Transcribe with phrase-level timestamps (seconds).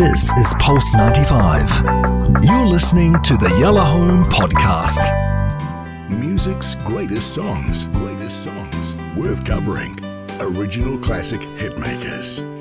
[0.00, 2.42] This is Pulse 95.
[2.42, 4.98] You're listening to the Yellow Home Podcast.
[6.08, 9.98] Music's greatest songs, greatest songs, worth covering.
[10.40, 12.59] Original classic hitmakers.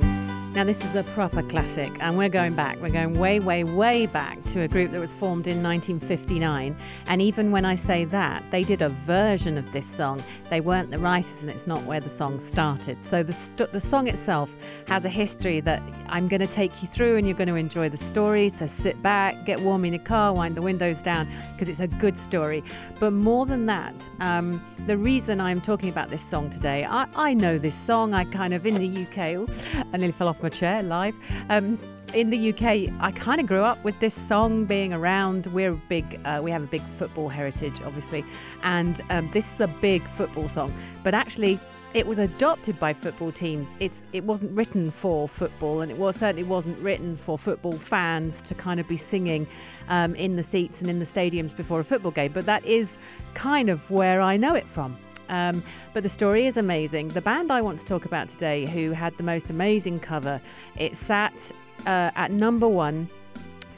[0.59, 2.81] Now, this is a proper classic, and we're going back.
[2.81, 6.75] We're going way, way, way back to a group that was formed in 1959.
[7.07, 10.21] And even when I say that, they did a version of this song.
[10.49, 12.97] They weren't the writers, and it's not where the song started.
[13.05, 14.53] So the, st- the song itself
[14.89, 17.87] has a history that I'm going to take you through, and you're going to enjoy
[17.87, 18.49] the story.
[18.49, 21.87] So sit back, get warm in your car, wind the windows down, because it's a
[21.87, 22.65] good story.
[22.99, 27.33] But more than that, um, the reason I'm talking about this song today, I, I
[27.33, 28.13] know this song.
[28.13, 29.47] I kind of in the UK,
[29.93, 31.15] I nearly fell off my chair live.
[31.49, 31.79] Um,
[32.13, 35.45] in the UK, I kind of grew up with this song being around.
[35.47, 38.25] We're big, uh, we have a big football heritage, obviously,
[38.63, 40.73] and um, this is a big football song.
[41.03, 41.59] But actually,
[41.93, 43.67] it was adopted by football teams.
[43.79, 48.41] It's it wasn't written for football, and it was certainly wasn't written for football fans
[48.43, 49.47] to kind of be singing
[49.87, 52.31] um, in the seats and in the stadiums before a football game.
[52.31, 52.97] But that is
[53.33, 54.97] kind of where I know it from.
[55.29, 55.63] Um,
[55.93, 57.09] but the story is amazing.
[57.09, 60.41] The band I want to talk about today, who had the most amazing cover,
[60.77, 61.51] it sat
[61.85, 63.09] uh, at number one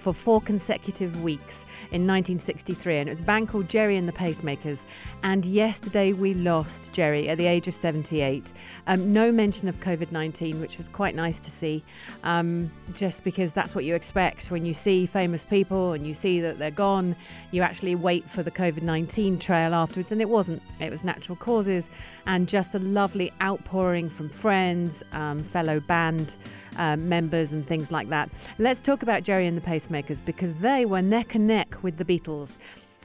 [0.02, 4.14] for four consecutive weeks in 1963, and it was a band called Gerry and the
[4.14, 4.84] Pacemakers.
[5.22, 8.52] And yesterday we lost Gerry at the age of 78.
[8.88, 11.84] Um, no mention of COVID 19, which was quite nice to see,
[12.24, 16.42] um, just because that's what you expect when you see famous people and you see
[16.42, 17.16] that they're gone.
[17.52, 20.64] You actually wait for the COVID 19 trail afterwards, and it wasn't.
[20.80, 21.92] It was natural causes
[22.26, 26.34] and just a lovely outpouring from friends, um, fellow band
[26.78, 28.30] um, members and things like that.
[28.60, 32.06] Let's talk about Gerry and the Pacemakers because they were neck and neck with the
[32.06, 32.58] Beatles.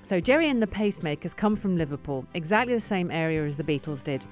[0.03, 4.05] So, Gerry and the Pacemakers come from Liverpool, exactly the same area as the Beatles
[4.05, 4.23] did.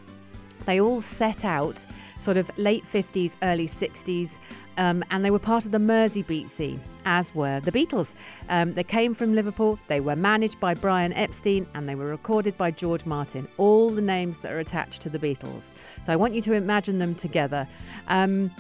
[0.67, 1.85] They all set out
[2.21, 4.39] sort of late 50s, early 60s,
[4.79, 8.13] um, and they were part of the Merseybeat scene, as were the Beatles.
[8.49, 12.57] Um, they came from Liverpool, they were managed by Brian Epstein, and they were recorded
[12.57, 15.73] by George Martin, all the names that are attached to the Beatles.
[16.07, 17.69] So I want you to imagine them together.
[18.09, 18.51] Um,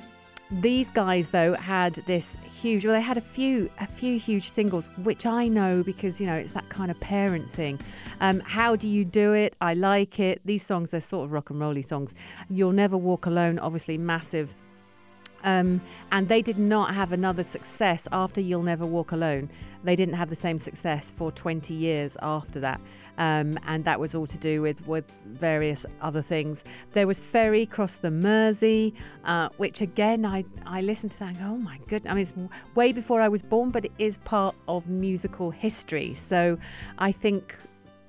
[0.50, 4.84] these guys though had this huge well they had a few a few huge singles
[5.02, 7.78] which i know because you know it's that kind of parent thing.
[8.20, 9.54] Um, how do you do it?
[9.60, 10.40] I like it.
[10.44, 12.14] These songs they're sort of rock and rolly songs.
[12.50, 14.54] You'll never walk alone obviously massive.
[15.42, 19.50] Um, and they did not have another success after You'll Never Walk Alone.
[19.84, 22.80] They didn't have the same success for 20 years after that.
[23.18, 26.64] Um, and that was all to do with, with various other things.
[26.92, 28.94] There was Ferry across the Mersey,
[29.24, 32.10] uh, which again, I, I listened to that and go, oh my goodness.
[32.10, 36.14] I mean, it's way before I was born, but it is part of musical history.
[36.14, 36.58] So
[36.98, 37.56] I think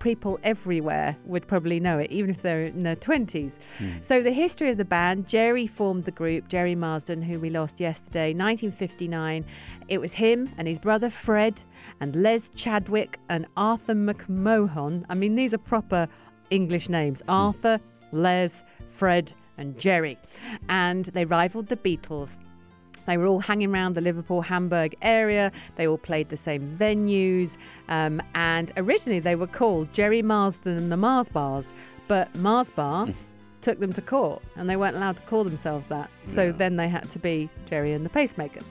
[0.05, 3.57] people everywhere would probably know it, even if they're in their 20s.
[3.79, 4.03] Mm.
[4.03, 7.79] So, the history of the band Gerry formed the group, Gerry Marsden, who we lost
[7.79, 9.43] yesterday, 1959.
[9.87, 11.63] It was him and his brother Fred
[11.99, 15.05] and Les Chadwick and Arthur McMahon.
[15.09, 16.07] I mean, these are proper
[16.51, 17.33] English names mm.
[17.33, 20.19] Arthur, Les, Fred, and Gerry.
[20.69, 22.37] And they rivaled the Beatles.
[23.07, 25.51] They were all hanging around the Liverpool Hamburg area.
[25.75, 27.57] They all played the same venues.
[27.89, 31.73] Um, and originally they were called Gerry Marsden and the Mars Bars,
[32.07, 33.15] but Mars Bar mm.
[33.65, 36.11] Took them to court and they weren't allowed to call themselves that.
[36.23, 36.51] So yeah.
[36.51, 38.67] then they had to be Gerry and the Pacemakers.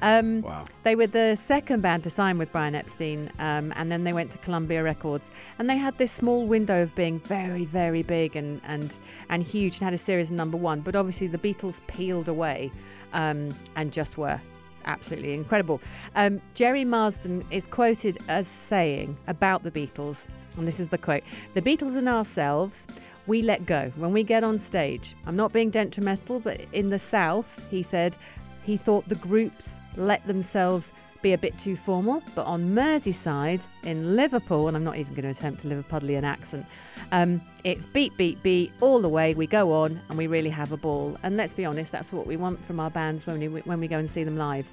[0.00, 0.64] Um, wow.
[0.84, 4.30] They were the second band to sign with Brian Epstein um, and then they went
[4.30, 8.62] to Columbia Records and they had this small window of being very, very big and,
[8.64, 8.98] and,
[9.28, 10.80] and huge and had a series of number one.
[10.80, 12.72] But obviously the Beatles peeled away
[13.12, 14.40] um, and just were
[14.86, 15.80] absolutely incredible.
[16.16, 20.26] Um, Gerry Marsden is quoted as saying about the Beatles,
[20.56, 21.22] and this is the quote
[21.54, 22.86] The Beatles and ourselves,
[23.28, 25.14] we let go when we get on stage.
[25.26, 28.16] I'm not being detrimental, but in the South, he said,
[28.64, 30.90] he thought the groups let themselves
[31.20, 35.24] be a bit too formal, but on Merseyside in Liverpool, and I'm not even going
[35.24, 36.64] to attempt a Liverpudlian accent,
[37.12, 39.34] um, it's beat, beat, beat all the way.
[39.34, 41.16] We go on and we really have a ball.
[41.22, 43.88] And let's be honest, that's what we want from our bands when we, when we
[43.88, 44.66] go and see them live.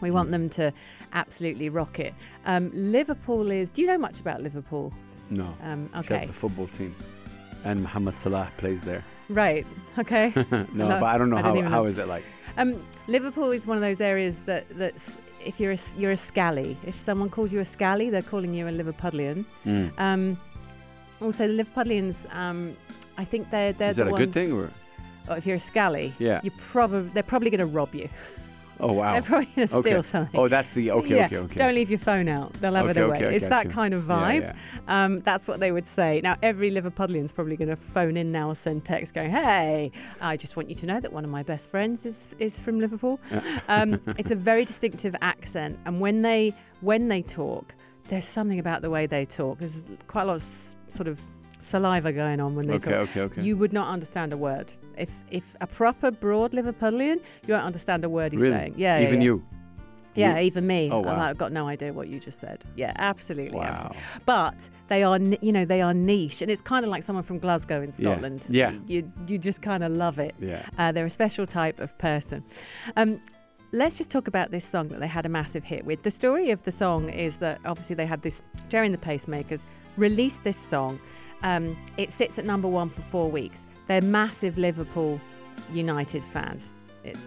[0.00, 0.72] We want them to
[1.12, 2.14] absolutely rock it.
[2.46, 3.70] Um, Liverpool is.
[3.70, 4.92] Do you know much about Liverpool?
[5.30, 5.54] No.
[5.62, 6.26] Um, okay.
[6.26, 6.94] the football team,
[7.66, 9.04] and Mohamed Salah plays there.
[9.28, 9.66] Right.
[9.98, 10.32] Okay.
[10.72, 11.60] no, but I don't know I how.
[11.62, 11.86] How know.
[11.86, 12.24] is it like?
[12.56, 16.76] Um, Liverpool is one of those areas that that's if you're a, you're a scally.
[16.86, 19.44] If someone calls you a scally, they're calling you a Liverpudlian.
[19.64, 19.98] Mm.
[19.98, 20.38] Um,
[21.20, 22.76] also, the Liverpudlians, um,
[23.18, 24.70] I think they're they're is the that ones, a good thing or?
[25.36, 28.08] if you're a scally, yeah, you probably they're probably going to rob you.
[28.78, 29.12] Oh wow!
[29.14, 29.90] They're probably going to okay.
[29.90, 30.38] steal something.
[30.38, 31.26] Oh, that's the okay, yeah.
[31.26, 31.54] okay, okay.
[31.54, 32.52] Don't leave your phone out.
[32.54, 33.16] They'll have okay, it away.
[33.16, 34.40] okay, it's that kind of Yeah, vibe.
[34.42, 35.04] yeah.
[35.04, 36.20] Um, that's what they would say.
[36.22, 40.36] Now, every Liverpudlian's probably going to phone in now or send text going, "Hey, I
[40.36, 43.18] just want you to know that one of my best friends is is from Liverpool."
[43.68, 47.74] um, it's a very distinctive accent, and when they when they talk,
[48.08, 49.58] there's something about the way they talk.
[49.58, 51.18] There's quite a lot of s- sort of
[51.58, 53.00] saliva going on when they Okay, talk.
[53.10, 53.42] okay, okay.
[53.42, 54.72] You would not understand a word.
[54.96, 58.54] If if a proper broad Liverpudlian, you won't understand a word he's really?
[58.54, 58.74] saying.
[58.76, 59.24] Yeah, yeah, Even yeah.
[59.26, 59.44] you.
[60.14, 60.88] Yeah, You- even me.
[60.90, 61.20] Oh, wow.
[61.20, 62.64] I've got no idea what you just said.
[62.74, 63.58] Yeah, absolutely.
[63.58, 63.64] Wow.
[63.64, 63.98] absolutely.
[64.24, 67.38] But they are, you know, they are niche, and it's kind of like someone from
[67.38, 68.12] Glasgow in Yeah.
[68.12, 68.46] Scotland.
[68.48, 68.72] Yeah.
[68.86, 70.34] You you just kind of love it.
[70.40, 70.64] Yeah.
[70.78, 72.44] Uh, they're a special type of person.
[72.96, 73.20] Um,
[73.72, 76.02] let's just talk about this song that they had a massive hit with.
[76.02, 79.66] The story of the song is that obviously they had this Gerry and the Pacemakers
[79.96, 80.98] released this song.
[81.42, 83.66] Um, it sits at number one for four weeks.
[83.88, 85.20] They're massive Liverpool
[85.72, 86.70] United fans.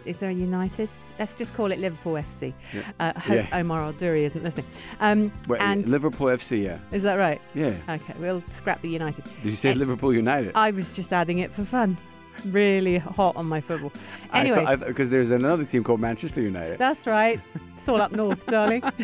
[0.05, 0.89] Is there a United?
[1.19, 2.53] Let's just call it Liverpool FC.
[2.73, 2.81] Yeah.
[2.99, 3.59] Uh, I hope Yeah.
[3.59, 4.65] Omar Al Duri isn't listening.
[4.99, 6.79] Um, Wait, and Liverpool FC, yeah.
[6.91, 7.39] is that right?
[7.53, 7.73] Yeah.
[7.87, 9.23] Okay, we'll scrap the United.
[9.41, 10.51] Did you say Eh, Liverpool United?
[10.55, 11.97] I was just adding it for fun.
[12.45, 13.91] Really hot on my football.
[14.33, 16.77] Anyway, because there's another team called Manchester United.
[16.77, 17.39] That's right.
[17.73, 18.83] It's all up north, darling.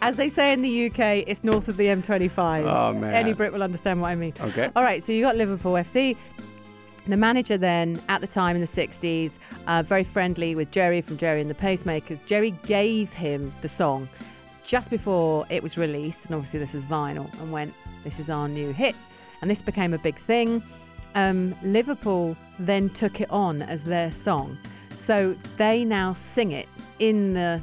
[0.00, 2.64] As they say in the UK, it's north of the M25.
[2.64, 3.14] Oh, man.
[3.14, 4.34] Any Brit will understand what I mean.
[4.40, 4.70] Okay.
[4.76, 6.16] All right, so you got Liverpool FC.
[7.06, 11.16] The manager then, at the time in the 60s, uh, very friendly with Gerry from
[11.16, 12.24] Gerry and the Pacemakers.
[12.26, 14.08] Gerry gave him the song
[14.64, 17.74] just before it was released, and obviously this is vinyl, and went,
[18.04, 18.94] This is our new hit.
[19.40, 20.62] And this became a big thing.
[21.14, 24.56] Um, Liverpool then took it on as their song.
[24.94, 26.68] So they now sing it
[26.98, 27.60] in the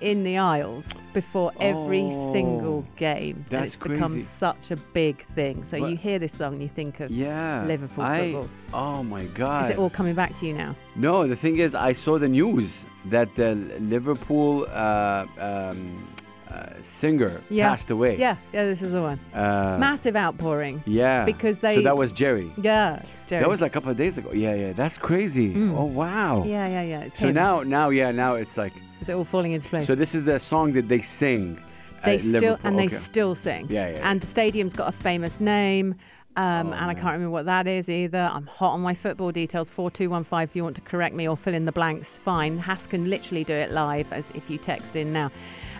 [0.00, 3.44] in the aisles before every Oh, single game.
[3.50, 5.64] and it's become such a big thing.
[5.64, 7.64] So But- you hear this song and you think of Yeah.
[7.66, 8.48] Liverpool I, football.
[8.72, 9.64] Oh my God.
[9.64, 10.76] Is it all coming back to you now?
[10.94, 16.06] No, the thing is, I saw the news that the Liverpool uh, um,
[16.54, 17.68] uh, singer Yeah.
[17.68, 18.16] passed away.
[18.18, 19.18] Yeah, yeah, this is the one.
[19.34, 20.82] Uh, Massive outpouring.
[20.86, 21.24] Yeah.
[21.24, 22.50] because they- So that was Gerry.
[22.56, 23.40] Yeah, it's Gerry.
[23.42, 24.30] That was like a couple of days ago.
[24.32, 24.72] Yeah, yeah.
[24.72, 25.54] That's crazy.
[25.54, 25.76] Mm.
[25.76, 26.44] Oh wow.
[26.46, 27.00] Yeah, yeah, yeah.
[27.06, 27.34] It's So him.
[27.34, 28.72] now, now, yeah, now it's like.
[29.00, 29.86] is it all falling into place?
[29.86, 31.58] So this is the song that they sing.
[32.04, 32.58] they still Liverpool.
[32.68, 33.66] and they still sing.
[33.70, 35.94] Yeah, yeah, And the stadium's got a famous name.
[36.36, 38.28] Um, Oh, and I can't remember what that is either.
[38.36, 39.70] I'm hot on my football details.
[39.70, 40.50] Four two one five.
[40.50, 42.58] If you want to correct me or fill in the blanks, fine.
[42.58, 45.30] Has can literally do it live as if you text in now.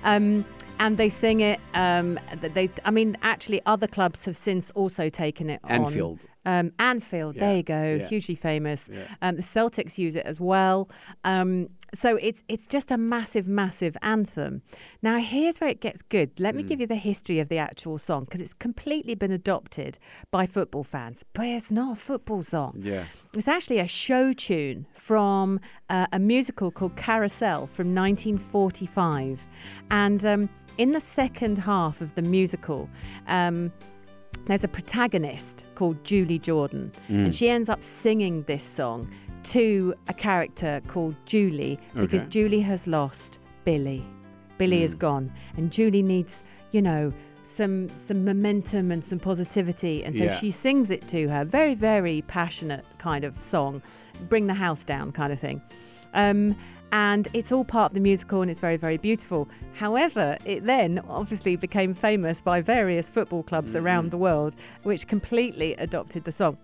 [0.05, 0.45] Um,
[0.79, 1.61] and they sing it.
[1.75, 6.25] Um, they, I mean, actually, other clubs have since also taken it on.
[6.45, 6.67] Anfield.
[6.67, 8.09] Um, Anfield, Yeah, there you go, yeah.
[8.09, 8.89] hugely famous.
[8.93, 9.03] Yeah.
[9.23, 10.89] Um, the Celtics use it as well.
[11.25, 14.63] Um, so it's it's just a massive, massive anthem.
[15.01, 16.31] Now here's where it gets good.
[16.41, 16.67] Let me Mm.
[16.69, 19.99] give you the history of the actual song because it's completely been adopted
[20.33, 22.81] by football fans, but it's not a football song.
[22.83, 23.05] Yeah.
[23.37, 29.47] It's actually a show tune from uh, a musical called Carousel from 1945.
[29.91, 30.49] And um,
[30.79, 32.89] in the second half of the musical,
[33.29, 33.73] um,
[34.47, 37.25] there's a protagonist called Julie Jordan, Mm.
[37.27, 39.09] and she ends up singing this song
[39.45, 42.31] to a character called Julie because Okay.
[42.31, 44.05] Julie has lost Billy.
[44.59, 44.99] Billy is Mm.
[44.99, 47.13] gone, and Julie needs, you know,
[47.47, 50.37] some some momentum and some positivity, and so Yeah.
[50.37, 51.45] she sings it to her.
[51.45, 53.83] Very very passionate kind of song,
[54.31, 55.61] bring the house down kind of thing.
[56.15, 56.55] Um,
[56.95, 59.49] and it's all part of the musical and it's very, very beautiful.
[59.75, 63.83] However, it then obviously became famous by various football clubs Mhm.
[63.83, 64.55] around the world,
[64.85, 66.57] which completely adopted the song.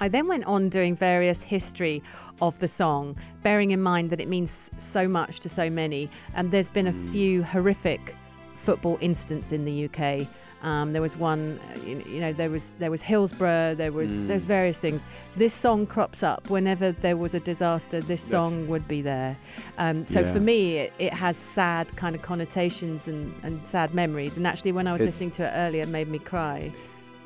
[0.00, 2.02] I then went on doing various history
[2.42, 3.14] of the song,
[3.44, 6.10] bearing in mind that it means so much to so many.
[6.34, 7.12] And there's been a Mm.
[7.12, 8.16] few horrific
[8.56, 10.26] football incidents in the UK.
[10.64, 13.74] Um, there was one, uh, you know, there was there was Hillsborough.
[13.74, 14.26] There was Mm.
[14.28, 15.06] there's various things.
[15.36, 18.00] This song crops up whenever there was a disaster.
[18.00, 19.36] This That's- song would be there.
[19.76, 20.32] Um, so Yeah.
[20.32, 24.38] for me, it, it has sad kind of connotations and, and sad memories.
[24.38, 26.72] And actually, when I was It's- listening to it earlier, it made me cry.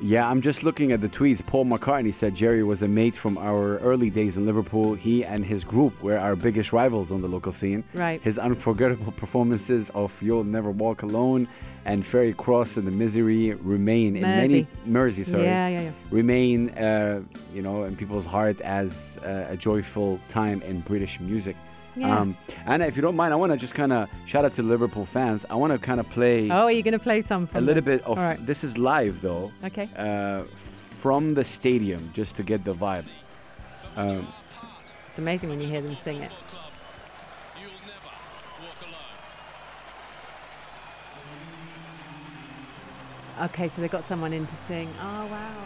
[0.01, 1.45] Yeah, I'm just looking at the tweets.
[1.45, 4.93] Paul McCartney said Gerry was a mate from our early days in Liverpool.
[4.93, 7.83] He and his group were our biggest rivals on the local scene.
[7.93, 8.21] Right.
[8.21, 11.49] His unforgettable performances of You'll Never Walk Alone
[11.83, 15.91] and Ferry Cross and the Misery remain in many Mersey, sorry, Yeah, yeah, yeah.
[16.11, 17.21] remain uh,
[17.53, 21.55] you know in people's heart as uh, a joyful time in British music.
[21.99, 22.17] Yeah.
[22.17, 24.63] Um, Anna, if you don't mind, I want to just kind of shout out to
[24.63, 25.45] Liverpool fans.
[25.49, 27.75] I want to kind of play oh, are you going to play some a little
[27.83, 27.97] them?
[27.97, 28.43] bit of right.
[28.45, 29.89] this is live though Okay.
[29.97, 30.43] uh,
[31.01, 33.05] from the stadium just to get the vibe.
[33.97, 34.25] Um,
[35.07, 36.31] It's amazing when you hear them sing it.
[43.41, 44.89] Okay, so they've got someone in to sing.
[45.01, 45.63] Oh, wow.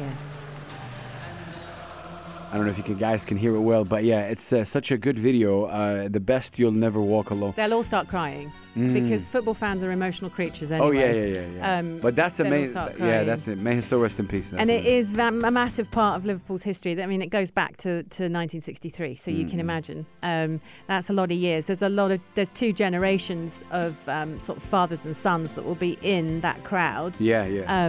[0.00, 0.10] Yeah.
[2.52, 4.64] I don't know if you can, guys can hear it well, but yeah, it's uh,
[4.64, 5.66] such a good video.
[5.66, 7.54] Uh, the best you'll never walk alone.
[7.56, 10.88] They'll all start crying because football fans are emotional creatures anyway.
[10.88, 10.88] Mm.
[10.88, 11.78] Oh yeah, yeah, yeah, yeah.
[11.78, 12.74] Um, but that's amazing.
[12.98, 13.58] Yeah, that's it.
[13.58, 14.48] May his soul rest in peace.
[14.50, 15.14] That's and it amazing.
[15.20, 17.00] is a massive part of Liverpool's history.
[17.00, 19.60] I mean, it goes back to, to 1963, so you can Mm.
[19.60, 20.06] imagine.
[20.24, 21.66] Um, that's a lot of years.
[21.66, 25.64] There's a lot of there's two generations of um, sort of fathers and sons that
[25.64, 27.84] will be in that crowd, Yeah, yeah.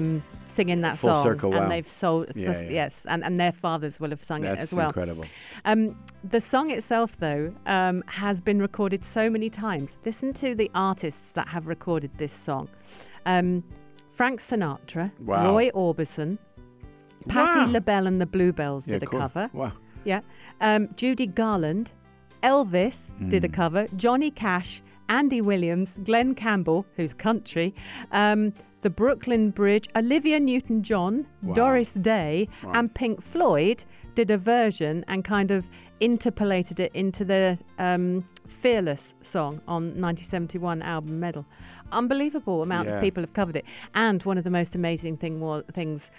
[0.51, 1.61] Singing that Full song, circle, wow.
[1.63, 2.69] and they've sold Yeah, yeah.
[2.69, 4.87] yes, and, and their fathers will have sung that's it as well.
[4.87, 5.25] incredible.
[5.65, 9.97] Um, the song itself, though, um, has been recorded so many times.
[10.05, 12.67] Listen to the artists that have recorded this song
[13.25, 13.63] um,
[14.11, 15.51] Frank Sinatra, Wow.
[15.53, 16.37] Roy Orbison,
[17.27, 17.71] Patti Wow.
[17.71, 19.19] LaBelle and the Bluebells Yeah, did a cool.
[19.19, 19.49] cover.
[19.53, 19.73] Wow.
[20.03, 20.21] Yeah.
[20.59, 21.91] Um, Judy Garland,
[22.43, 23.53] Elvis did a Mm.
[23.53, 24.81] cover, Johnny Cash,
[25.11, 27.75] Andy Williams, Glen Campbell, who's country,
[28.13, 31.53] um, the Brooklyn Bridge, Olivia Newton John, Wow.
[31.53, 32.71] Doris Day, Wow.
[32.75, 33.83] and Pink Floyd
[34.15, 40.81] did a version and kind of interpolated it into the um, Fearless song on 1971
[40.81, 41.45] album Meddle.
[41.91, 42.95] Unbelievable amount Yeah.
[42.95, 43.65] of people have covered it.
[43.93, 46.09] And one of the most amazing thing wa- things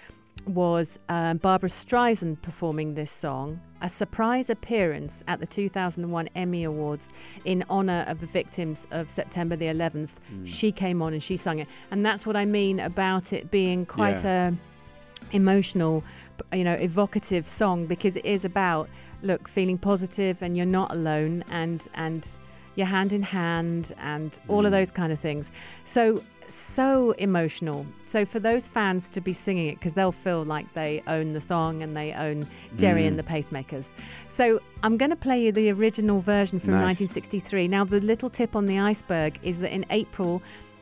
[0.45, 7.09] was um, Barbra Streisand performing this song, a surprise appearance at the 2001 Emmy Awards
[7.45, 10.09] in honor of the victims of September the 11th.
[10.33, 10.45] Mm.
[10.45, 13.85] She came on and she sung it, and that's what I mean about it being
[13.85, 14.49] quite Yeah.
[14.49, 16.03] a emotional,
[16.51, 18.89] you know, evocative song because it is about
[19.21, 22.27] look feeling positive and you're not alone and and
[22.75, 24.77] you're hand in hand and all of Mm.
[24.77, 25.51] those kind of things.
[25.85, 27.85] So so emotional.
[28.05, 31.41] So for those fans to be singing it because they'll feel like they own the
[31.41, 32.47] song and they own
[32.77, 33.23] Gerry and Mm.
[33.25, 33.91] the Pacemakers.
[34.29, 36.99] So I'm going to play you the original version from Nice.
[36.99, 37.67] 1963.
[37.67, 40.41] Now the little tip on the iceberg is that in April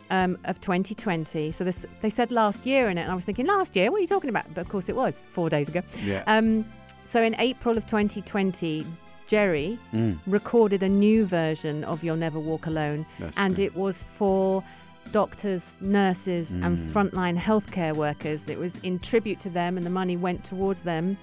[0.09, 3.45] um, of 2020, so this, they said last year in it, and I was thinking
[3.45, 4.45] last year, what are you talking about?
[4.53, 5.81] But of course it was four days ago.
[6.03, 6.23] Yeah.
[6.27, 6.65] Um,
[7.05, 8.85] so in April of 2020,
[9.27, 10.19] Gerry Mm.
[10.27, 13.65] recorded a new version of You'll Never Walk Alone, That's and great.
[13.67, 14.61] it was for
[15.11, 16.91] doctors, nurses, and Mm.
[16.93, 18.47] frontline healthcare workers.
[18.47, 21.17] It was in tribute to them, and the money went towards them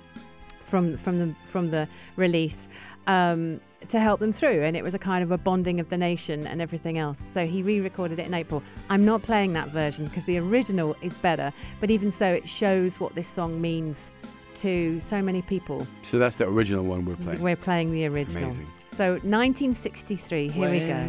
[0.64, 2.68] from from the from the release
[3.06, 4.62] um, to help them through.
[4.64, 7.18] And it was a kind of a bonding of the nation and everything else.
[7.32, 8.62] So he re-recorded it in April.
[8.90, 11.52] I'm not playing that version because the original is better.
[11.80, 14.10] But even so, it shows what this song means
[14.56, 15.86] to so many people.
[16.02, 17.40] So that's the original one we're playing.
[17.40, 18.44] We're playing the original.
[18.50, 18.66] Amazing.
[18.92, 20.48] So 1963.
[20.48, 21.08] Here we go.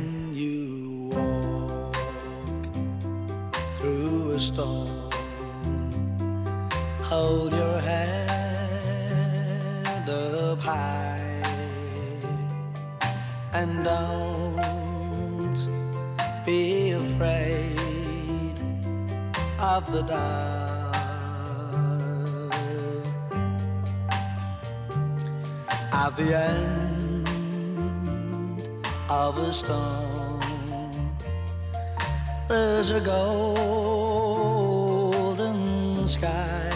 [4.39, 4.87] A storm,
[7.11, 8.29] hold your head
[10.09, 11.41] up high
[13.53, 15.59] and don't
[16.45, 17.77] be afraid
[19.59, 20.95] of the dark.
[25.91, 27.27] At the end
[29.09, 30.39] of a storm.
[32.47, 34.18] There's a golden
[36.19, 36.69] sky.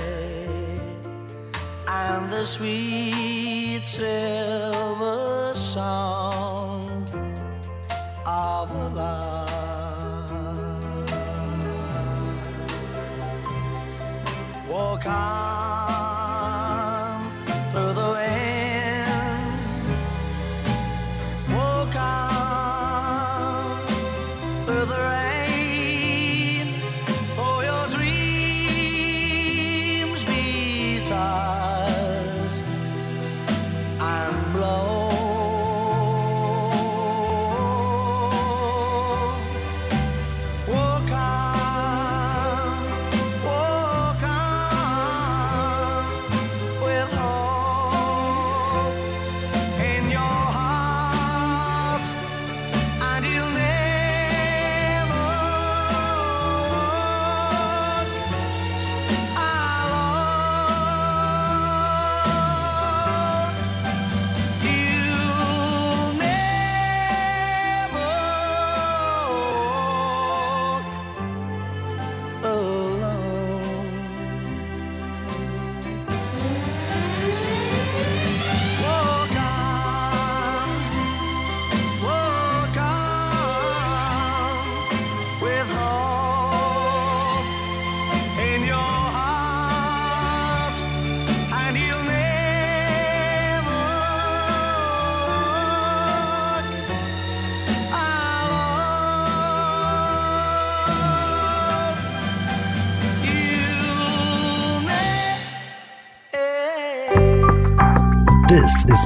[1.88, 6.03] And the sweet silver song